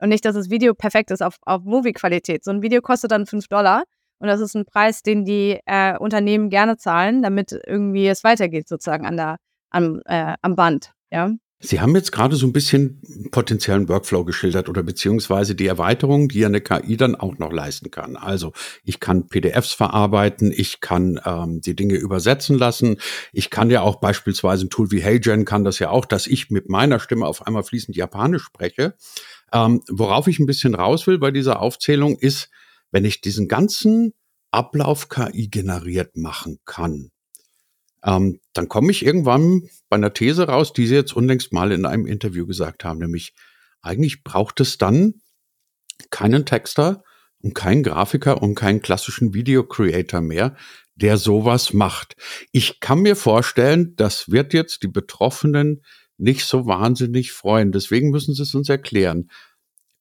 Und 0.00 0.10
nicht, 0.10 0.24
dass 0.24 0.34
das 0.34 0.50
Video 0.50 0.74
perfekt 0.74 1.10
ist 1.10 1.22
auf, 1.22 1.38
auf 1.42 1.62
Movie-Qualität. 1.64 2.44
So 2.44 2.52
ein 2.52 2.62
Video 2.62 2.80
kostet 2.80 3.10
dann 3.10 3.26
5 3.26 3.48
Dollar. 3.48 3.82
Und 4.20 4.28
das 4.28 4.40
ist 4.40 4.54
ein 4.54 4.64
Preis, 4.64 5.02
den 5.02 5.24
die 5.24 5.58
äh, 5.66 5.96
Unternehmen 5.98 6.50
gerne 6.50 6.76
zahlen, 6.76 7.22
damit 7.22 7.58
irgendwie 7.66 8.06
es 8.06 8.24
weitergeht, 8.24 8.68
sozusagen 8.68 9.06
an 9.06 9.16
der, 9.16 9.36
am, 9.70 10.00
äh, 10.04 10.34
am 10.42 10.54
Band. 10.54 10.92
Ja. 11.10 11.30
Sie 11.60 11.80
haben 11.80 11.96
jetzt 11.96 12.12
gerade 12.12 12.36
so 12.36 12.46
ein 12.46 12.52
bisschen 12.52 13.02
potenziellen 13.32 13.88
Workflow 13.88 14.24
geschildert 14.24 14.68
oder 14.68 14.84
beziehungsweise 14.84 15.56
die 15.56 15.66
Erweiterung, 15.66 16.28
die 16.28 16.46
eine 16.46 16.60
KI 16.60 16.96
dann 16.96 17.16
auch 17.16 17.38
noch 17.38 17.52
leisten 17.52 17.90
kann. 17.90 18.16
Also 18.16 18.52
ich 18.84 19.00
kann 19.00 19.26
PDFs 19.26 19.72
verarbeiten, 19.72 20.52
ich 20.54 20.80
kann 20.80 21.20
ähm, 21.24 21.60
die 21.60 21.74
Dinge 21.74 21.96
übersetzen 21.96 22.56
lassen, 22.56 22.98
ich 23.32 23.50
kann 23.50 23.70
ja 23.70 23.80
auch 23.80 23.96
beispielsweise 23.96 24.66
ein 24.66 24.70
Tool 24.70 24.92
wie 24.92 25.02
HeyGen 25.02 25.44
kann 25.44 25.64
das 25.64 25.80
ja 25.80 25.90
auch, 25.90 26.04
dass 26.04 26.28
ich 26.28 26.50
mit 26.50 26.68
meiner 26.68 27.00
Stimme 27.00 27.26
auf 27.26 27.44
einmal 27.44 27.64
fließend 27.64 27.96
Japanisch 27.96 28.44
spreche. 28.44 28.94
Ähm, 29.52 29.82
worauf 29.90 30.28
ich 30.28 30.38
ein 30.38 30.46
bisschen 30.46 30.76
raus 30.76 31.08
will 31.08 31.18
bei 31.18 31.32
dieser 31.32 31.60
Aufzählung 31.60 32.16
ist, 32.18 32.50
wenn 32.92 33.04
ich 33.04 33.20
diesen 33.20 33.48
ganzen 33.48 34.14
Ablauf 34.52 35.08
KI 35.08 35.48
generiert 35.48 36.16
machen 36.16 36.60
kann, 36.64 37.10
ähm, 38.08 38.40
dann 38.54 38.68
komme 38.68 38.90
ich 38.90 39.04
irgendwann 39.04 39.68
bei 39.90 39.96
einer 39.96 40.14
These 40.14 40.48
raus, 40.48 40.72
die 40.72 40.86
Sie 40.86 40.94
jetzt 40.94 41.14
unlängst 41.14 41.52
mal 41.52 41.72
in 41.72 41.84
einem 41.84 42.06
Interview 42.06 42.46
gesagt 42.46 42.82
haben, 42.84 43.00
nämlich 43.00 43.34
eigentlich 43.82 44.24
braucht 44.24 44.60
es 44.60 44.78
dann 44.78 45.20
keinen 46.10 46.46
Texter 46.46 47.04
und 47.40 47.54
keinen 47.54 47.82
Grafiker 47.82 48.42
und 48.42 48.54
keinen 48.54 48.80
klassischen 48.80 49.34
Video 49.34 49.62
Creator 49.62 50.22
mehr, 50.22 50.56
der 50.94 51.18
sowas 51.18 51.74
macht. 51.74 52.16
Ich 52.50 52.80
kann 52.80 53.00
mir 53.00 53.14
vorstellen, 53.14 53.94
das 53.96 54.30
wird 54.30 54.54
jetzt 54.54 54.82
die 54.82 54.88
Betroffenen 54.88 55.84
nicht 56.16 56.46
so 56.46 56.66
wahnsinnig 56.66 57.32
freuen. 57.32 57.72
Deswegen 57.72 58.10
müssen 58.10 58.34
Sie 58.34 58.42
es 58.42 58.54
uns 58.54 58.70
erklären. 58.70 59.30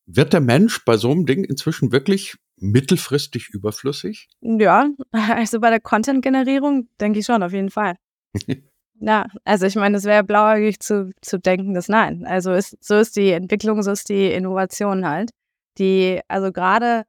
Wird 0.05 0.31
der 0.31 0.41
Mensch 0.41 0.85
bei 0.85 0.95
so 0.95 1.11
einem 1.11 1.25
Ding 1.25 1.43
inzwischen 1.43 1.91
wirklich 1.91 2.37
mittelfristig 2.57 3.49
überflüssig? 3.49 4.29
Ja, 4.41 4.89
also 5.11 5.59
bei 5.59 5.69
der 5.69 5.79
Content-Generierung 5.79 6.89
denke 6.99 7.19
ich 7.19 7.25
schon, 7.25 7.43
auf 7.43 7.53
jeden 7.53 7.71
Fall. 7.71 7.95
Ja, 8.99 9.27
also 9.43 9.67
ich 9.67 9.75
meine, 9.75 9.97
es 9.97 10.05
wäre 10.05 10.23
blauäugig 10.23 10.79
zu, 10.79 11.11
zu 11.21 11.37
denken, 11.37 11.75
dass 11.75 11.87
nein. 11.87 12.25
Also 12.25 12.53
ist, 12.53 12.83
so 12.83 12.95
ist 12.95 13.15
die 13.15 13.29
Entwicklung, 13.29 13.83
so 13.83 13.91
ist 13.91 14.09
die 14.09 14.31
Innovation 14.31 15.07
halt. 15.07 15.29
Die, 15.77 16.19
also 16.27 16.51
gerade 16.51 17.03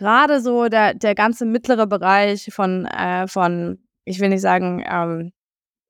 gerade 0.00 0.40
so 0.40 0.68
der, 0.68 0.94
der 0.94 1.14
ganze 1.14 1.44
mittlere 1.44 1.86
Bereich 1.86 2.48
von, 2.52 2.86
äh, 2.86 3.28
von, 3.28 3.78
ich 4.04 4.18
will 4.18 4.30
nicht 4.30 4.40
sagen, 4.40 4.82
ähm, 4.84 5.32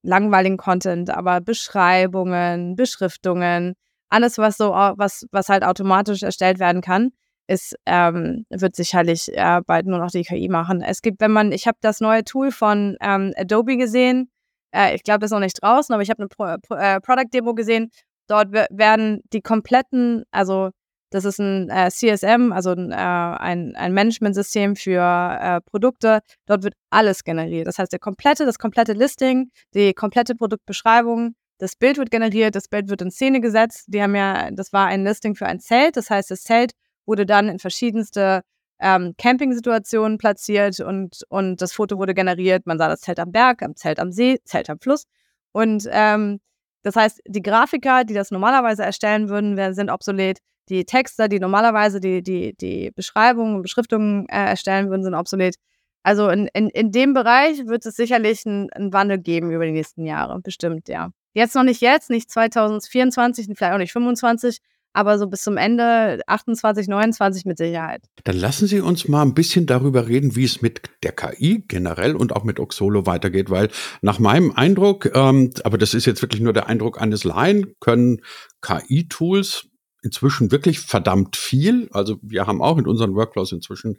langweiligen 0.03 0.57
Content, 0.57 1.11
aber 1.11 1.41
Beschreibungen, 1.41 2.75
Beschriftungen, 2.77 3.75
alles, 4.11 4.37
was 4.39 4.57
so, 4.57 4.71
was, 4.73 5.27
was 5.31 5.49
halt 5.49 5.65
automatisch 5.65 6.23
erstellt 6.25 6.59
werden 6.59 6.83
kann, 6.83 7.13
ist, 7.51 7.75
ähm, 7.85 8.47
wird 8.49 8.77
sicherlich 8.77 9.29
äh, 9.37 9.61
bald 9.67 9.87
nur 9.87 9.99
noch 9.99 10.11
die 10.11 10.23
KI 10.23 10.49
machen. 10.49 10.83
Es 10.83 11.03
gibt, 11.03 11.21
wenn 11.21 11.33
man, 11.33 11.51
ich 11.53 11.67
habe 11.67 11.79
das 11.81 12.01
neue 12.01 12.25
Tool 12.25 12.53
von 12.53 12.97
ähm, 13.01 13.33
Adobe 13.37 13.77
gesehen, 13.77 14.31
äh, 14.73 14.95
ich 14.95 15.03
glaube, 15.03 15.21
das 15.21 15.29
ist 15.29 15.33
noch 15.33 15.41
nicht 15.41 15.61
draußen, 15.61 15.93
aber 15.93 16.03
ich 16.03 16.11
habe 16.11 16.21
eine 16.21 16.29
Pro 16.29 16.57
Pro 16.63 16.77
äh, 16.77 17.01
Product-Demo 17.01 17.55
gesehen. 17.55 17.91
Dort 18.29 18.53
werden 18.53 19.23
die 19.33 19.41
kompletten, 19.41 20.23
also 20.31 20.71
das 21.11 21.25
ist 21.25 21.41
ein 21.41 21.69
äh, 21.71 21.91
CSM, 21.91 22.53
also 22.53 22.71
ein, 22.71 22.93
äh, 22.93 22.95
ein, 22.95 23.75
ein 23.75 23.93
Managementsystem 23.95 24.77
für 24.77 25.01
äh, 25.03 25.61
Produkte. 25.63 26.21
Dort 26.47 26.63
wird 26.63 26.75
alles 26.91 27.25
generiert. 27.25 27.67
Das 27.67 27.79
heißt, 27.81 27.91
der 27.91 27.99
komplette, 27.99 28.47
das 28.47 28.61
komplette 28.61 28.93
Listing, 28.93 29.51
die 29.75 29.93
komplette 29.93 30.37
Produktbeschreibung, 30.37 31.35
das 31.59 31.75
Bild 31.75 31.99
wird 31.99 32.13
generiert, 32.13 32.55
das 32.55 32.69
Bild 32.69 32.89
wird 32.89 33.03
in 33.03 33.11
Szene 33.11 33.41
gesetzt. 33.41 33.87
Die 33.89 34.01
haben 34.01 34.15
ja, 34.15 34.53
das 34.53 34.73
war 34.73 34.87
ein 34.87 35.05
Listing 35.05 35.35
für 35.35 35.47
ein 35.47 35.59
Zelt. 35.59 35.97
Das 35.97 36.11
heißt, 36.11 36.31
das 36.31 36.43
Zelt 36.45 36.73
wurde 37.11 37.27
dann 37.27 37.49
in 37.49 37.59
verschiedenste 37.59 38.43
ähm, 38.79 39.15
Camping-Situationen 39.19 40.17
platziert 40.17 40.79
und, 40.81 41.23
und 41.29 41.61
das 41.61 41.73
Foto 41.73 41.99
wurde 41.99 42.15
generiert. 42.15 42.67
Man 42.67 42.79
sah 42.79 42.89
das 42.89 43.01
Zelt 43.01 43.19
am 43.19 43.33
Berg, 43.33 43.63
am 43.63 43.75
Zelt 43.75 43.99
am 43.99 44.13
See, 44.13 44.39
Zelt 44.45 44.71
am 44.71 44.79
Fluss. 44.79 45.07
Und 45.53 45.89
ähm, 45.91 46.39
das 46.83 46.97
heißt, 46.97 47.21
die 47.27 47.43
Grafiker, 47.43 48.05
die 48.05 48.15
das 48.15 48.31
normalerweise 48.31 48.85
erstellen 48.85 49.29
würden, 49.29 49.75
sind 49.75 49.91
obsolet 49.91 50.39
die 50.69 50.85
Texte, 50.85 51.29
die 51.29 51.41
normalerweise 51.41 51.99
die, 52.01 52.23
die, 52.23 52.55
die 52.57 52.93
Beschreibungen 52.93 53.57
und 53.57 53.63
Beschriftungen 53.63 54.27
äh, 54.29 54.51
erstellen 54.51 54.89
würden, 54.89 55.03
sind 55.03 55.15
obsolet. 55.15 55.57
Also 56.05 56.31
in, 56.31 56.49
in, 56.55 56.71
in 56.71 56.93
dem 56.93 57.13
Bereich 57.13 57.67
wird 57.67 57.85
es 57.85 57.97
sicherlich 57.97 58.47
einen, 58.47 58.71
einen 58.71 58.93
Wandel 58.93 59.19
geben 59.19 59.51
über 59.51 59.67
die 59.67 59.73
nächsten 59.73 60.07
Jahre, 60.07 60.41
bestimmt, 60.41 60.89
ja. 60.89 61.11
Jetzt 61.35 61.55
noch 61.55 61.65
nicht 61.65 61.81
jetzt, 61.81 62.09
nicht 62.09 62.31
2024, 62.31 63.47
vielleicht 63.55 63.75
auch 63.75 63.79
nicht 63.79 63.93
2025, 63.93 64.61
aber 64.93 65.19
so 65.19 65.27
bis 65.27 65.43
zum 65.43 65.57
Ende 65.57 66.21
28, 66.27 66.89
29 66.89 67.45
mit 67.45 67.59
Sicherheit. 67.59 68.03
Dann 68.25 68.37
lassen 68.37 68.67
Sie 68.67 68.81
uns 68.81 69.09
mal 69.09 69.23
ein 69.23 69.35
bisschen 69.35 69.67
darüber 69.67 70.09
reden, 70.09 70.37
wie 70.37 70.45
es 70.45 70.63
mit 70.63 70.83
der 71.03 71.13
KI 71.13 71.65
generell 71.69 72.17
und 72.17 72.35
auch 72.35 72.45
mit 72.45 72.59
Oxolo 72.59 73.07
weitergeht, 73.07 73.51
weil 73.51 73.69
nach 74.03 74.19
meinem 74.19 74.53
Eindruck, 74.53 75.11
ähm, 75.15 75.51
aber 75.65 75.79
das 75.79 75.95
ist 75.95 76.07
jetzt 76.07 76.23
wirklich 76.23 76.41
nur 76.41 76.53
der 76.53 76.69
Eindruck 76.69 77.01
eines 77.01 77.25
Laien, 77.25 77.75
können 77.81 78.23
KI-Tools 78.63 79.67
inzwischen 80.03 80.51
wirklich 80.51 80.81
verdammt 80.81 81.37
viel. 81.37 81.89
Also 81.93 82.19
wir 82.23 82.47
haben 82.47 82.63
auch 82.63 82.79
in 82.79 82.87
unseren 82.87 83.15
Workflows 83.15 83.53
inzwischen 83.53 83.99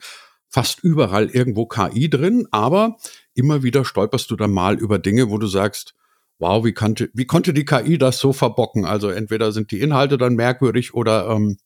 fast 0.49 0.83
überall 0.83 1.29
irgendwo 1.29 1.65
KI 1.65 2.09
drin, 2.09 2.47
aber 2.51 2.97
immer 3.33 3.63
wieder 3.63 3.85
stolperst 3.85 4.29
du 4.31 4.35
dann 4.35 4.51
mal 4.51 4.77
über 4.77 4.99
Dinge, 4.99 5.29
wo 5.29 5.37
du 5.37 5.47
sagst, 5.47 5.95
wow, 6.41 6.65
wie 6.65 6.73
konnte, 6.73 7.09
wie 7.13 7.25
konnte 7.25 7.53
die 7.53 7.65
KI 7.65 7.97
das 7.97 8.19
so 8.19 8.33
verbocken? 8.33 8.85
Also 8.85 9.09
entweder 9.09 9.51
sind 9.51 9.71
die 9.71 9.79
Inhalte 9.79 10.17
dann 10.17 10.35
merkwürdig 10.35 10.93
oder 10.93 11.29
ähm, 11.29 11.57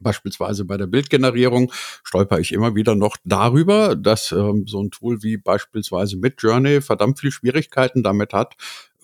Beispielsweise 0.00 0.64
bei 0.64 0.76
der 0.76 0.88
Bildgenerierung 0.88 1.72
stolper 2.02 2.40
ich 2.40 2.52
immer 2.52 2.74
wieder 2.74 2.96
noch 2.96 3.16
darüber, 3.24 3.94
dass 3.94 4.32
ähm, 4.32 4.66
so 4.66 4.82
ein 4.82 4.90
Tool 4.90 5.22
wie 5.22 5.36
beispielsweise 5.36 6.16
Midjourney 6.16 6.80
verdammt 6.80 7.20
viel 7.20 7.30
Schwierigkeiten 7.30 8.02
damit 8.02 8.32
hat, 8.32 8.54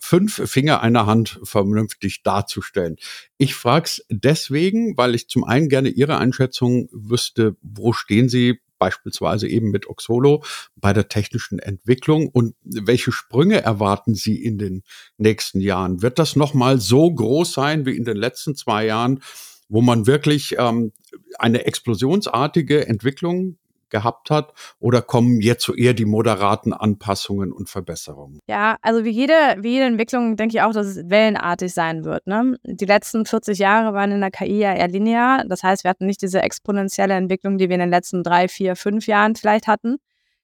fünf 0.01 0.51
Finger 0.51 0.83
einer 0.83 1.07
Hand 1.07 1.39
vernünftig 1.45 2.23
darzustellen. 2.23 2.97
Ich 3.39 3.55
frage 3.55 3.85
es 3.85 4.05
deswegen, 4.11 4.97
weil 4.97 5.15
ich 5.15 5.29
zum 5.29 5.45
einen 5.45 5.69
gerne 5.69 5.91
Ihre 5.91 6.19
Einschätzung 6.19 6.89
wüsste, 6.93 7.57
wo 7.63 7.93
stehen 7.93 8.29
Sie 8.29 8.61
beispielsweise 8.81 9.47
eben 9.47 9.71
mit 9.71 9.87
Oxolo 9.87 10.43
bei 10.75 10.93
der 10.93 11.09
technischen 11.09 11.61
Entwicklung 11.61 12.29
und 12.29 12.57
welche 12.65 13.13
Sprünge 13.13 13.61
erwarten 13.63 14.17
Sie 14.17 14.43
in 14.43 14.59
den 14.59 14.83
nächsten 15.19 15.61
Jahren? 15.61 16.03
Wird 16.03 16.19
das 16.19 16.35
nochmal 16.35 16.81
so 16.81 17.09
groß 17.09 17.53
sein 17.53 17.87
wie 17.87 17.97
in 17.97 18.05
den 18.05 18.17
letzten 18.17 18.57
zwei 18.57 18.87
Jahren, 18.87 19.23
wo 19.69 19.83
man 19.83 20.09
wirklich 20.09 20.57
ähm, 20.59 20.93
eine 21.39 21.67
explosionsartige 21.67 22.89
Entwicklung 22.89 23.59
gehabt 23.91 24.31
hat? 24.31 24.53
Oder 24.79 25.03
kommen 25.03 25.41
jetzt 25.41 25.65
so 25.65 25.75
eher 25.75 25.95
die 25.95 26.05
moderaten 26.05 26.73
Anpassungen 26.73 27.53
und 27.53 27.69
Verbesserungen? 27.69 28.41
Ja, 28.49 28.77
also 28.83 29.05
wie 29.05 29.11
jede, 29.11 29.35
wie 29.59 29.73
jede 29.73 29.87
Entwicklung 29.87 30.37
denke 30.37 30.57
ich 30.57 30.63
auch, 30.63 30.73
dass 30.73 30.87
es 30.87 31.11
wellenartig 31.11 31.73
sein 31.75 32.05
wird. 32.05 32.27
Ne? 32.27 32.57
Die 32.65 32.87
letzten 32.87 33.27
40 33.27 33.59
Jahre 33.59 33.95
waren 33.95 34.13
in 34.13 34.21
der 34.21 34.31
KI 34.31 34.59
ja 34.59 34.75
eher 34.75 34.89
linear. 34.89 35.45
Das 35.47 35.63
heißt, 35.63 35.85
wir 35.85 35.91
hatten 35.91 36.07
nicht 36.07 36.23
diese 36.23 36.43
exponentielle 36.43 37.15
Entwicklung, 37.15 37.59
die 37.59 37.69
wir 37.69 37.75
in 37.75 37.81
den 37.81 37.91
letzten 37.91 38.23
drei, 38.23 38.49
vier, 38.49 38.77
fünf 38.77 39.07
Jahren 39.07 39.37
vielleicht 39.37 39.67
hatten. 39.67 39.97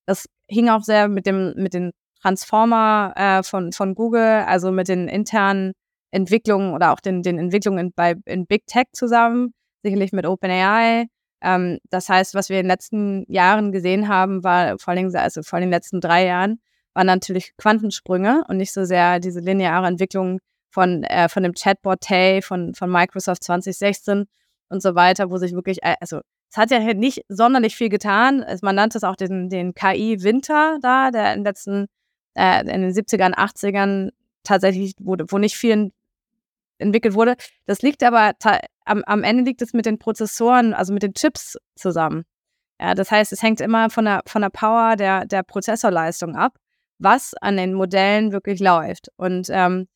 Das 0.06 0.26
hing 0.48 0.68
auch 0.68 0.82
sehr 0.82 1.08
mit 1.08 1.26
dem, 1.26 1.54
mit 1.56 1.74
den 1.74 1.92
Transformer 2.22 3.12
äh, 3.16 3.42
von, 3.42 3.72
von 3.72 3.94
Google, 3.94 4.44
also 4.46 4.72
mit 4.72 4.88
den 4.88 5.08
internen 5.08 5.72
Entwicklungen 6.10 6.74
oder 6.74 6.92
auch 6.92 7.00
den, 7.00 7.22
den 7.22 7.38
Entwicklungen 7.38 7.92
bei, 7.94 8.14
in 8.24 8.46
Big 8.46 8.66
Tech 8.66 8.86
zusammen, 8.92 9.52
sicherlich 9.82 10.12
mit 10.12 10.26
OpenAI, 10.26 11.06
ähm, 11.46 11.78
das 11.90 12.08
heißt, 12.08 12.34
was 12.34 12.48
wir 12.48 12.58
in 12.58 12.64
den 12.64 12.70
letzten 12.70 13.24
Jahren 13.32 13.70
gesehen 13.70 14.08
haben, 14.08 14.42
war 14.42 14.78
vor 14.78 14.92
allem, 14.92 15.14
also 15.14 15.42
vor 15.42 15.60
den 15.60 15.70
letzten 15.70 16.00
drei 16.00 16.26
Jahren, 16.26 16.60
waren 16.92 17.06
natürlich 17.06 17.56
Quantensprünge 17.56 18.44
und 18.48 18.56
nicht 18.56 18.72
so 18.72 18.84
sehr 18.84 19.20
diese 19.20 19.40
lineare 19.40 19.86
Entwicklung 19.86 20.40
von, 20.70 21.04
äh, 21.04 21.28
von 21.28 21.44
dem 21.44 21.52
Chatbot 21.52 22.00
Tay 22.00 22.42
von, 22.42 22.74
von 22.74 22.90
Microsoft 22.90 23.44
2016 23.44 24.24
und 24.70 24.82
so 24.82 24.96
weiter, 24.96 25.30
wo 25.30 25.36
sich 25.36 25.52
wirklich, 25.52 25.82
äh, 25.84 25.94
also 26.00 26.20
es 26.50 26.56
hat 26.56 26.70
ja 26.72 26.80
nicht 26.94 27.22
sonderlich 27.28 27.76
viel 27.76 27.90
getan. 27.90 28.44
Man 28.62 28.74
nannte 28.74 28.98
es 28.98 29.04
auch 29.04 29.16
den, 29.16 29.48
den 29.48 29.74
KI-Winter 29.74 30.78
da, 30.80 31.10
der 31.10 31.32
in 31.32 31.40
den 31.40 31.44
letzten, 31.44 31.86
äh, 32.34 32.60
in 32.60 32.82
den 32.82 32.92
70ern, 32.92 33.34
80ern 33.34 34.10
tatsächlich 34.42 34.94
wurde, 34.98 35.26
wo 35.28 35.38
nicht 35.38 35.56
viel 35.56 35.92
entwickelt 36.78 37.14
wurde. 37.14 37.37
Das 37.66 37.83
liegt 37.83 38.02
aber 38.02 38.33
am, 38.85 39.02
am 39.04 39.23
Ende 39.23 39.45
liegt 39.45 39.62
es 39.62 39.73
mit 39.73 39.87
den 39.87 39.99
Prozessoren, 39.99 40.75
also 40.75 40.92
mit 40.92 41.02
den 41.02 41.14
Chips 41.14 41.56
zusammen. 41.75 42.25
Ja, 42.80 42.95
das 42.95 43.11
heißt, 43.11 43.33
es 43.33 43.42
hängt 43.42 43.61
immer 43.61 43.90
von 43.90 44.04
der, 44.04 44.23
von 44.26 44.42
der 44.42 44.50
Power 44.50 44.97
der, 44.97 45.26
der 45.26 45.42
Prozessorleistung 45.42 46.37
ab, 46.37 46.59
was 46.99 47.35
an 47.40 47.56
den 47.56 47.75
Modellen 47.75 48.33
wirklich 48.33 48.61
läuft. 48.61 49.09
Und 49.16 49.49
ähm, 49.50 49.88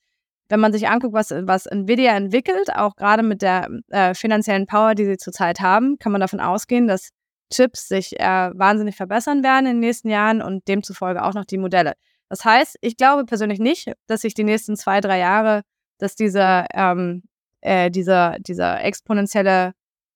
wenn 0.49 0.61
man 0.61 0.73
sich 0.73 0.89
anguckt, 0.89 1.15
was, 1.15 1.31
was 1.31 1.67
Nvidia 1.67 2.17
entwickelt, 2.17 2.75
auch 2.75 2.97
gerade 2.97 3.23
mit 3.23 3.43
der 3.43 3.69
äh, 3.89 4.15
finanziellen 4.15 4.67
Power, 4.67 4.95
die 4.95 5.05
sie 5.05 5.17
zurzeit 5.17 5.61
haben, 5.61 5.99
kann 5.99 6.13
man 6.13 6.21
davon 6.21 6.41
ausgehen, 6.41 6.89
dass 6.89 7.11
Chips 7.53 7.89
sich 7.89 8.19
äh, 8.19 8.51
wahnsinnig 8.55 8.97
verbessern 8.97 9.43
werden 9.43 9.67
in 9.67 9.73
den 9.73 9.81
nächsten 9.81 10.09
Jahren 10.09 10.41
und 10.43 10.67
demzufolge 10.67 11.23
auch 11.23 11.35
noch 11.35 11.45
die 11.45 11.59
Modelle. 11.59 11.95
Das 12.29 12.45
heißt, 12.45 12.79
ich 12.81 12.97
glaube 12.97 13.25
persönlich 13.25 13.59
nicht, 13.59 13.93
dass 14.07 14.23
sich 14.23 14.35
die 14.35 14.45
nächsten 14.45 14.77
zwei, 14.77 15.01
drei 15.01 15.19
Jahre 15.19 15.63
dass 16.03 16.17
dieser, 16.17 16.67
ähm, 16.75 17.23
äh, 17.61 17.91
dieser, 17.91 18.39
dieser 18.41 18.83
exponentielle 18.85 19.73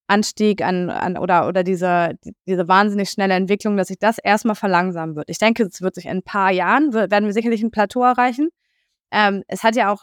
Anstieg 0.06 0.62
an, 0.62 0.90
an 0.90 1.16
oder, 1.16 1.48
oder 1.48 1.62
diese, 1.62 2.18
diese 2.46 2.68
wahnsinnig 2.68 3.10
schnelle 3.10 3.34
Entwicklung, 3.34 3.76
dass 3.76 3.88
sich 3.88 3.98
das 3.98 4.18
erstmal 4.18 4.54
verlangsamen 4.54 5.16
wird. 5.16 5.30
Ich 5.30 5.38
denke, 5.38 5.64
es 5.64 5.80
wird 5.80 5.94
sich 5.94 6.06
in 6.06 6.18
ein 6.18 6.22
paar 6.22 6.50
Jahren, 6.50 6.92
werden 6.92 7.26
wir 7.26 7.32
sicherlich 7.32 7.62
ein 7.62 7.70
Plateau 7.70 8.02
erreichen. 8.02 8.50
Ähm, 9.10 9.42
es 9.48 9.62
hat 9.62 9.76
ja 9.76 9.92
auch 9.92 10.02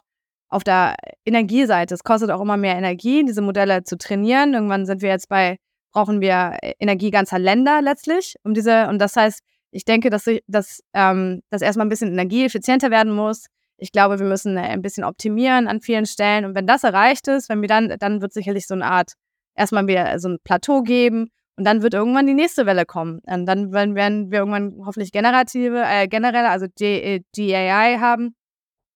auf 0.50 0.64
der 0.64 0.96
Energieseite, 1.26 1.94
es 1.94 2.04
kostet 2.04 2.32
auch 2.32 2.42
immer 2.42 2.58
mehr 2.58 2.76
Energie, 2.76 3.24
diese 3.24 3.42
Modelle 3.42 3.84
zu 3.84 3.98
trainieren. 3.98 4.54
Irgendwann 4.54 4.86
sind 4.86 5.02
wir 5.02 5.10
jetzt 5.10 5.30
bei, 5.30 5.58
brauchen 5.92 6.20
wir 6.20 6.58
Energie 6.80 7.12
ganzer 7.12 7.40
Länder 7.40 7.82
letztlich, 7.82 8.36
um 8.44 8.54
diese, 8.54 8.88
und 8.88 9.00
das 9.00 9.16
heißt, 9.16 9.42
ich 9.72 9.86
denke, 9.86 10.10
dass, 10.10 10.26
dass, 10.48 10.82
ähm, 10.94 11.42
dass 11.50 11.62
erstmal 11.62 11.86
ein 11.86 11.90
bisschen 11.90 12.12
energieeffizienter 12.12 12.92
werden 12.92 13.14
muss, 13.14 13.46
ich 13.82 13.92
glaube, 13.92 14.20
wir 14.20 14.28
müssen 14.28 14.58
äh, 14.58 14.62
ein 14.62 14.84
bisschen 14.84 15.04
optimieren 15.04 15.68
an 15.68 15.82
vielen 15.82 16.06
Stellen. 16.06 16.46
Und 16.46 16.56
wenn 16.56 16.68
das 16.68 16.84
erreicht 16.84 17.28
ist, 17.28 17.50
wenn 17.50 17.62
wir 17.62 17.68
dann, 17.68 17.96
dann 18.00 18.22
wird 18.22 18.32
sicherlich 18.32 18.68
so 18.68 18.76
eine 18.76 18.86
Art, 18.86 19.14
erstmal 19.56 19.88
wieder 19.88 20.20
so 20.20 20.30
ein 20.30 20.38
Plateau 20.44 20.84
geben 20.84 21.32
und 21.58 21.66
dann 21.66 21.82
wird 21.82 21.96
irgendwann 21.96 22.28
die 22.28 22.36
nächste 22.36 22.68
Welle 22.68 22.86
kommen. 22.86 23.22
Und 23.26 23.48
dann 23.48 23.74
werden 23.74 23.96
wir 24.32 24.40
irgendwann 24.40 24.86
hoffentlich 24.86 25.12
generative, 25.12 25.84
äh, 25.84 26.08
generelle, 26.08 26.50
also 26.50 26.68
DAI 26.68 27.98
haben. 28.00 28.36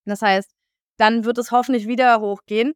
Das 0.05 0.21
heißt, 0.21 0.51
dann 0.97 1.25
wird 1.25 1.39
es 1.39 1.51
hoffentlich 1.51 1.87
wieder 1.87 2.21
hochgehen. 2.21 2.73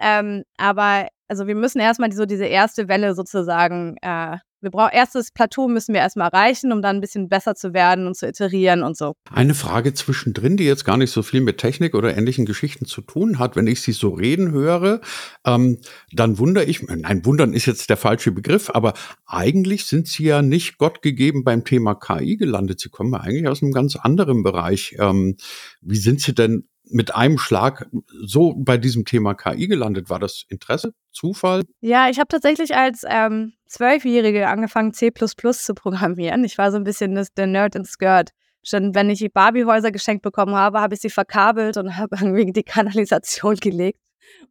Ähm, 0.00 0.42
aber 0.56 1.06
also 1.28 1.46
wir 1.46 1.54
müssen 1.54 1.80
erstmal 1.80 2.10
so 2.12 2.26
diese 2.26 2.46
erste 2.46 2.88
Welle 2.88 3.14
sozusagen 3.14 3.96
äh, 4.02 4.38
wir 4.64 4.70
brauchen 4.70 4.92
erstes 4.92 5.30
Plateau 5.30 5.68
müssen 5.68 5.94
wir 5.94 6.00
erstmal 6.00 6.28
erreichen, 6.28 6.72
um 6.72 6.82
dann 6.82 6.96
ein 6.96 7.00
bisschen 7.00 7.28
besser 7.28 7.54
zu 7.54 7.74
werden 7.74 8.06
und 8.06 8.16
zu 8.16 8.26
iterieren 8.26 8.82
und 8.82 8.96
so. 8.96 9.14
Eine 9.30 9.54
Frage 9.54 9.94
zwischendrin, 9.94 10.56
die 10.56 10.64
jetzt 10.64 10.84
gar 10.84 10.96
nicht 10.96 11.10
so 11.10 11.22
viel 11.22 11.42
mit 11.42 11.58
Technik 11.58 11.94
oder 11.94 12.16
ähnlichen 12.16 12.46
Geschichten 12.46 12.86
zu 12.86 13.02
tun 13.02 13.38
hat. 13.38 13.56
Wenn 13.56 13.66
ich 13.66 13.82
Sie 13.82 13.92
so 13.92 14.08
reden 14.08 14.52
höre, 14.52 15.00
ähm, 15.44 15.78
dann 16.12 16.38
wundere 16.38 16.64
ich, 16.64 16.82
nein, 16.82 17.24
wundern 17.24 17.52
ist 17.52 17.66
jetzt 17.66 17.90
der 17.90 17.98
falsche 17.98 18.32
Begriff, 18.32 18.70
aber 18.70 18.94
eigentlich 19.26 19.84
sind 19.84 20.08
Sie 20.08 20.24
ja 20.24 20.42
nicht 20.42 20.78
Gott 20.78 21.02
gegeben 21.02 21.44
beim 21.44 21.64
Thema 21.64 21.94
KI 21.94 22.36
gelandet. 22.36 22.80
Sie 22.80 22.88
kommen 22.88 23.12
ja 23.12 23.20
eigentlich 23.20 23.48
aus 23.48 23.62
einem 23.62 23.72
ganz 23.72 23.96
anderen 23.96 24.42
Bereich. 24.42 24.96
Ähm, 24.98 25.36
wie 25.82 25.96
sind 25.96 26.22
Sie 26.22 26.34
denn 26.34 26.68
mit 26.90 27.14
einem 27.14 27.38
Schlag 27.38 27.88
so 28.24 28.54
bei 28.56 28.76
diesem 28.76 29.04
Thema 29.04 29.34
KI 29.34 29.68
gelandet? 29.68 30.10
War 30.10 30.18
das 30.18 30.44
Interesse, 30.48 30.94
Zufall? 31.12 31.62
Ja, 31.80 32.08
ich 32.08 32.18
habe 32.18 32.28
tatsächlich 32.28 32.74
als 32.76 33.04
ähm, 33.08 33.54
Zwölfjährige 33.66 34.48
angefangen, 34.48 34.92
C 34.92 35.10
zu 35.12 35.74
programmieren. 35.74 36.44
Ich 36.44 36.58
war 36.58 36.70
so 36.70 36.76
ein 36.76 36.84
bisschen 36.84 37.14
das, 37.14 37.32
der 37.32 37.46
Nerd 37.46 37.74
in 37.74 37.84
Skirt. 37.84 38.30
Schon 38.62 38.94
wenn 38.94 39.10
ich 39.10 39.32
Barbie-Häuser 39.32 39.92
geschenkt 39.92 40.22
bekommen 40.22 40.54
habe, 40.54 40.80
habe 40.80 40.94
ich 40.94 41.00
sie 41.00 41.10
verkabelt 41.10 41.76
und 41.76 41.96
habe 41.96 42.16
irgendwie 42.20 42.52
die 42.52 42.62
Kanalisation 42.62 43.56
gelegt 43.56 44.00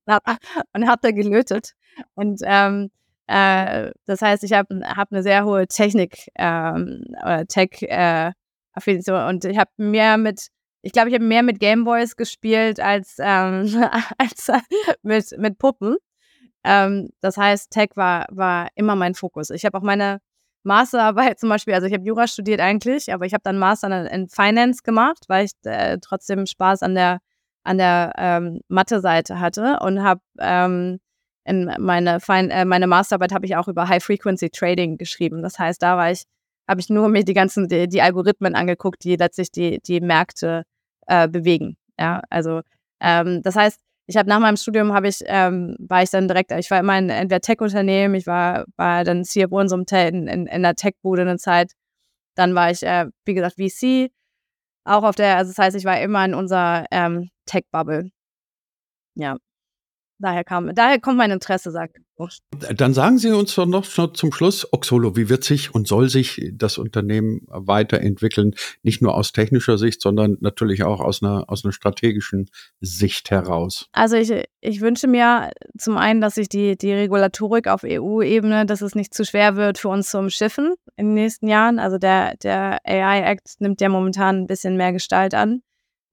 und 0.05 0.13
habe 0.13 0.37
hab 0.87 1.01
da 1.01 1.11
gelötet. 1.11 1.73
Und 2.15 2.41
ähm, 2.43 2.89
äh, 3.27 3.91
das 4.05 4.21
heißt, 4.21 4.43
ich 4.43 4.53
habe 4.53 4.81
hab 4.83 5.11
eine 5.11 5.23
sehr 5.23 5.45
hohe 5.45 5.67
Technik, 5.67 6.27
ähm, 6.35 7.03
Tech, 7.47 7.81
äh, 7.83 8.31
und 8.75 9.45
ich 9.45 9.57
habe 9.57 9.69
mehr 9.77 10.17
mit 10.17 10.47
ich 10.83 10.91
glaube, 10.91 11.09
ich 11.09 11.15
habe 11.15 11.23
mehr 11.23 11.43
mit 11.43 11.59
Gameboys 11.59 12.17
gespielt 12.17 12.79
als, 12.79 13.15
ähm, 13.19 13.83
als 14.17 14.51
mit, 15.01 15.33
mit 15.37 15.57
Puppen. 15.57 15.95
Ähm, 16.65 17.09
das 17.21 17.37
heißt, 17.37 17.71
Tech 17.71 17.91
war, 17.95 18.25
war 18.29 18.67
immer 18.75 18.95
mein 18.95 19.15
Fokus. 19.15 19.49
Ich 19.49 19.65
habe 19.65 19.77
auch 19.77 19.81
meine 19.81 20.19
Masterarbeit 20.63 21.39
zum 21.39 21.49
Beispiel, 21.49 21.73
also 21.73 21.87
ich 21.87 21.93
habe 21.93 22.03
Jura 22.03 22.27
studiert 22.27 22.59
eigentlich, 22.59 23.13
aber 23.13 23.25
ich 23.25 23.33
habe 23.33 23.43
dann 23.43 23.57
Master 23.57 24.11
in 24.11 24.27
Finance 24.27 24.83
gemacht, 24.83 25.23
weil 25.29 25.45
ich 25.45 25.51
äh, 25.63 25.97
trotzdem 26.01 26.45
Spaß 26.45 26.83
an 26.83 26.95
der, 26.95 27.19
an 27.63 27.77
der 27.77 28.11
ähm, 28.17 28.59
Mathe-Seite 28.67 29.39
hatte 29.39 29.79
und 29.81 30.03
habe 30.03 30.21
ähm, 30.39 30.99
in 31.45 31.73
meine, 31.79 32.19
äh, 32.27 32.65
meine 32.65 32.87
Masterarbeit 32.87 33.33
habe 33.33 33.45
ich 33.45 33.55
auch 33.55 33.69
über 33.69 33.87
High 33.87 34.03
Frequency 34.03 34.49
Trading 34.49 34.97
geschrieben. 34.97 35.41
Das 35.41 35.59
heißt, 35.59 35.81
da 35.81 35.95
war 35.95 36.11
ich, 36.11 36.23
habe 36.67 36.81
ich 36.81 36.89
nur 36.89 37.07
mir 37.07 37.23
die 37.23 37.33
ganzen, 37.33 37.69
die, 37.69 37.87
die 37.87 38.01
Algorithmen 38.01 38.55
angeguckt, 38.55 39.03
die 39.05 39.15
letztlich 39.15 39.51
die, 39.51 39.79
die 39.81 40.01
Märkte 40.01 40.65
äh, 41.13 41.27
bewegen. 41.27 41.77
Ja, 41.99 42.21
also 42.29 42.61
ähm, 42.99 43.41
das 43.43 43.55
heißt, 43.55 43.79
ich 44.07 44.17
habe 44.17 44.29
nach 44.29 44.39
meinem 44.39 44.57
Studium 44.57 44.93
habe 44.93 45.07
ich 45.07 45.19
ähm, 45.25 45.75
war 45.79 46.03
ich 46.03 46.09
dann 46.09 46.27
direkt, 46.27 46.51
ich 46.51 46.69
war 46.71 46.79
immer 46.79 46.97
in 46.97 47.09
entweder 47.09 47.41
Tech-Unternehmen, 47.41 48.15
ich 48.15 48.27
war 48.27 48.65
war 48.77 49.03
dann 49.03 49.23
CFO 49.23 49.59
in 49.59 49.69
so 49.69 49.75
einem 49.75 49.85
Te 49.85 49.97
in, 49.99 50.27
in, 50.27 50.47
in 50.47 50.63
der 50.63 50.75
Tech-Bude 50.75 51.21
eine 51.21 51.37
Zeit. 51.37 51.73
Dann 52.35 52.55
war 52.55 52.71
ich, 52.71 52.83
äh, 52.83 53.07
wie 53.25 53.35
gesagt, 53.35 53.55
VC, 53.57 54.11
auch 54.85 55.03
auf 55.03 55.15
der, 55.15 55.37
also 55.37 55.51
das 55.51 55.59
heißt, 55.59 55.77
ich 55.77 55.85
war 55.85 56.01
immer 56.01 56.25
in 56.25 56.33
unserer 56.35 56.85
ähm, 56.91 57.29
Tech-Bubble. 57.45 58.11
Ja. 59.15 59.37
Daher 60.23 60.45
kam, 60.45 60.73
daher 60.73 61.01
kommt 61.01 61.17
mein 61.17 61.31
Interesse, 61.31 61.69
sagt 61.69 61.97
Dann 62.77 62.93
sagen 62.93 63.17
Sie 63.17 63.29
uns 63.29 63.55
doch 63.55 63.65
noch 63.65 63.85
zum 63.85 64.31
Schluss, 64.31 64.65
Oxolo, 64.71 65.17
wie 65.17 65.27
wird 65.27 65.43
sich 65.43 65.75
und 65.75 65.85
soll 65.85 66.07
sich 66.07 66.49
das 66.53 66.77
Unternehmen 66.77 67.41
weiterentwickeln? 67.49 68.55
Nicht 68.83 69.01
nur 69.01 69.15
aus 69.15 69.33
technischer 69.33 69.77
Sicht, 69.77 70.01
sondern 70.01 70.37
natürlich 70.39 70.83
auch 70.83 71.01
aus 71.01 71.21
einer, 71.21 71.43
aus 71.49 71.65
einer 71.65 71.73
strategischen 71.73 72.49
Sicht 72.79 73.31
heraus. 73.31 73.89
Also 73.91 74.15
ich, 74.15 74.31
ich 74.61 74.79
wünsche 74.79 75.07
mir 75.09 75.51
zum 75.77 75.97
einen, 75.97 76.21
dass 76.21 76.35
sich 76.35 76.47
die, 76.47 76.77
die 76.77 76.93
Regulatorik 76.93 77.67
auf 77.67 77.83
EU-Ebene, 77.83 78.65
dass 78.65 78.79
es 78.79 78.95
nicht 78.95 79.13
zu 79.13 79.25
schwer 79.25 79.57
wird 79.57 79.77
für 79.77 79.89
uns 79.89 80.09
zu 80.09 80.19
umschiffen 80.19 80.75
in 80.95 81.07
den 81.07 81.15
nächsten 81.15 81.49
Jahren. 81.49 81.79
Also 81.79 81.97
der, 81.97 82.37
der 82.37 82.79
AI-Act 82.85 83.59
nimmt 83.59 83.81
ja 83.81 83.89
momentan 83.89 84.43
ein 84.43 84.47
bisschen 84.47 84.77
mehr 84.77 84.93
Gestalt 84.93 85.33
an. 85.33 85.63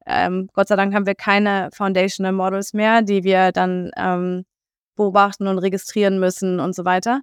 Ähm, 0.07 0.49
Gott 0.53 0.69
sei 0.69 0.77
Dank 0.77 0.95
haben 0.95 1.07
wir 1.07 1.15
keine 1.15 1.71
Foundational 1.73 2.33
Models 2.33 2.73
mehr, 2.73 3.03
die 3.03 3.25
wir 3.25 3.53
dann 3.53 3.91
ähm, 3.97 4.45
beobachten 4.97 5.47
und 5.47 5.59
registrieren 5.59 6.19
müssen 6.21 6.61
und 6.61 6.75
so 6.75 6.85
weiter. 6.85 7.23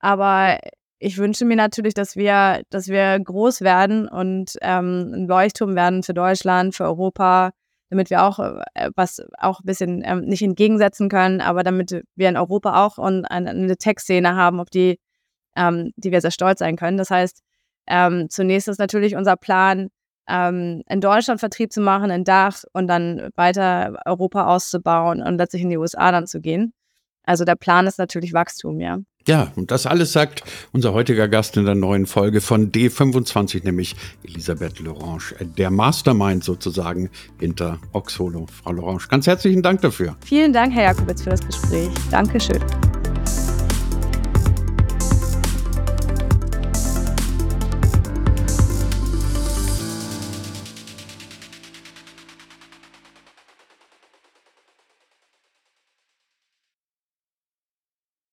Aber 0.00 0.58
ich 0.98 1.18
wünsche 1.18 1.44
mir 1.44 1.56
natürlich, 1.56 1.94
dass 1.94 2.16
wir, 2.16 2.62
dass 2.70 2.88
wir 2.88 3.18
groß 3.20 3.60
werden 3.60 4.08
und 4.08 4.56
ähm, 4.62 5.12
ein 5.14 5.26
Leuchtturm 5.26 5.74
werden 5.74 6.02
für 6.02 6.14
Deutschland, 6.14 6.74
für 6.74 6.84
Europa, 6.84 7.50
damit 7.90 8.10
wir 8.10 8.22
auch 8.24 8.38
äh, 8.38 8.90
was 8.96 9.22
auch 9.38 9.60
ein 9.60 9.66
bisschen 9.66 10.02
ähm, 10.04 10.22
nicht 10.22 10.42
entgegensetzen 10.42 11.08
können, 11.08 11.40
aber 11.40 11.62
damit 11.62 12.04
wir 12.14 12.28
in 12.28 12.36
Europa 12.36 12.84
auch 12.84 12.98
und 12.98 13.24
eine, 13.26 13.76
Tech-Szene 13.76 14.34
haben, 14.34 14.60
auf 14.60 14.70
die, 14.70 14.98
ähm, 15.56 15.92
die 15.96 16.10
wir 16.10 16.20
sehr 16.20 16.30
stolz 16.30 16.60
sein 16.60 16.76
können. 16.76 16.96
Das 16.96 17.10
heißt, 17.10 17.42
ähm, 17.86 18.28
zunächst 18.30 18.68
ist 18.68 18.78
natürlich 18.78 19.14
unser 19.14 19.36
Plan, 19.36 19.90
ähm, 20.28 20.82
in 20.88 21.00
Deutschland 21.00 21.40
Vertrieb 21.40 21.72
zu 21.72 21.80
machen, 21.80 22.10
in 22.10 22.24
Dach 22.24 22.62
und 22.72 22.86
dann 22.86 23.30
weiter 23.36 23.96
Europa 24.04 24.46
auszubauen 24.46 25.22
und 25.22 25.38
letztlich 25.38 25.62
in 25.62 25.70
die 25.70 25.78
USA 25.78 26.12
dann 26.12 26.26
zu 26.26 26.40
gehen. 26.40 26.72
Also 27.24 27.44
der 27.44 27.56
Plan 27.56 27.86
ist 27.86 27.98
natürlich 27.98 28.32
Wachstum, 28.32 28.80
ja. 28.80 28.98
Ja, 29.26 29.52
und 29.56 29.70
das 29.70 29.86
alles 29.86 30.12
sagt 30.12 30.42
unser 30.72 30.92
heutiger 30.92 31.28
Gast 31.28 31.56
in 31.56 31.64
der 31.64 31.74
neuen 31.74 32.04
Folge 32.04 32.42
von 32.42 32.70
D25, 32.70 33.64
nämlich 33.64 33.96
Elisabeth 34.22 34.80
Lorange, 34.80 35.34
der 35.40 35.70
Mastermind 35.70 36.44
sozusagen 36.44 37.08
hinter 37.40 37.78
Oxolo. 37.92 38.46
Frau 38.52 38.72
Lorange, 38.72 39.04
ganz 39.08 39.26
herzlichen 39.26 39.62
Dank 39.62 39.80
dafür. 39.80 40.16
Vielen 40.26 40.52
Dank, 40.52 40.74
Herr 40.74 40.84
Jakobitz, 40.84 41.22
für 41.22 41.30
das 41.30 41.40
Gespräch. 41.40 41.88
Dankeschön. 42.10 42.60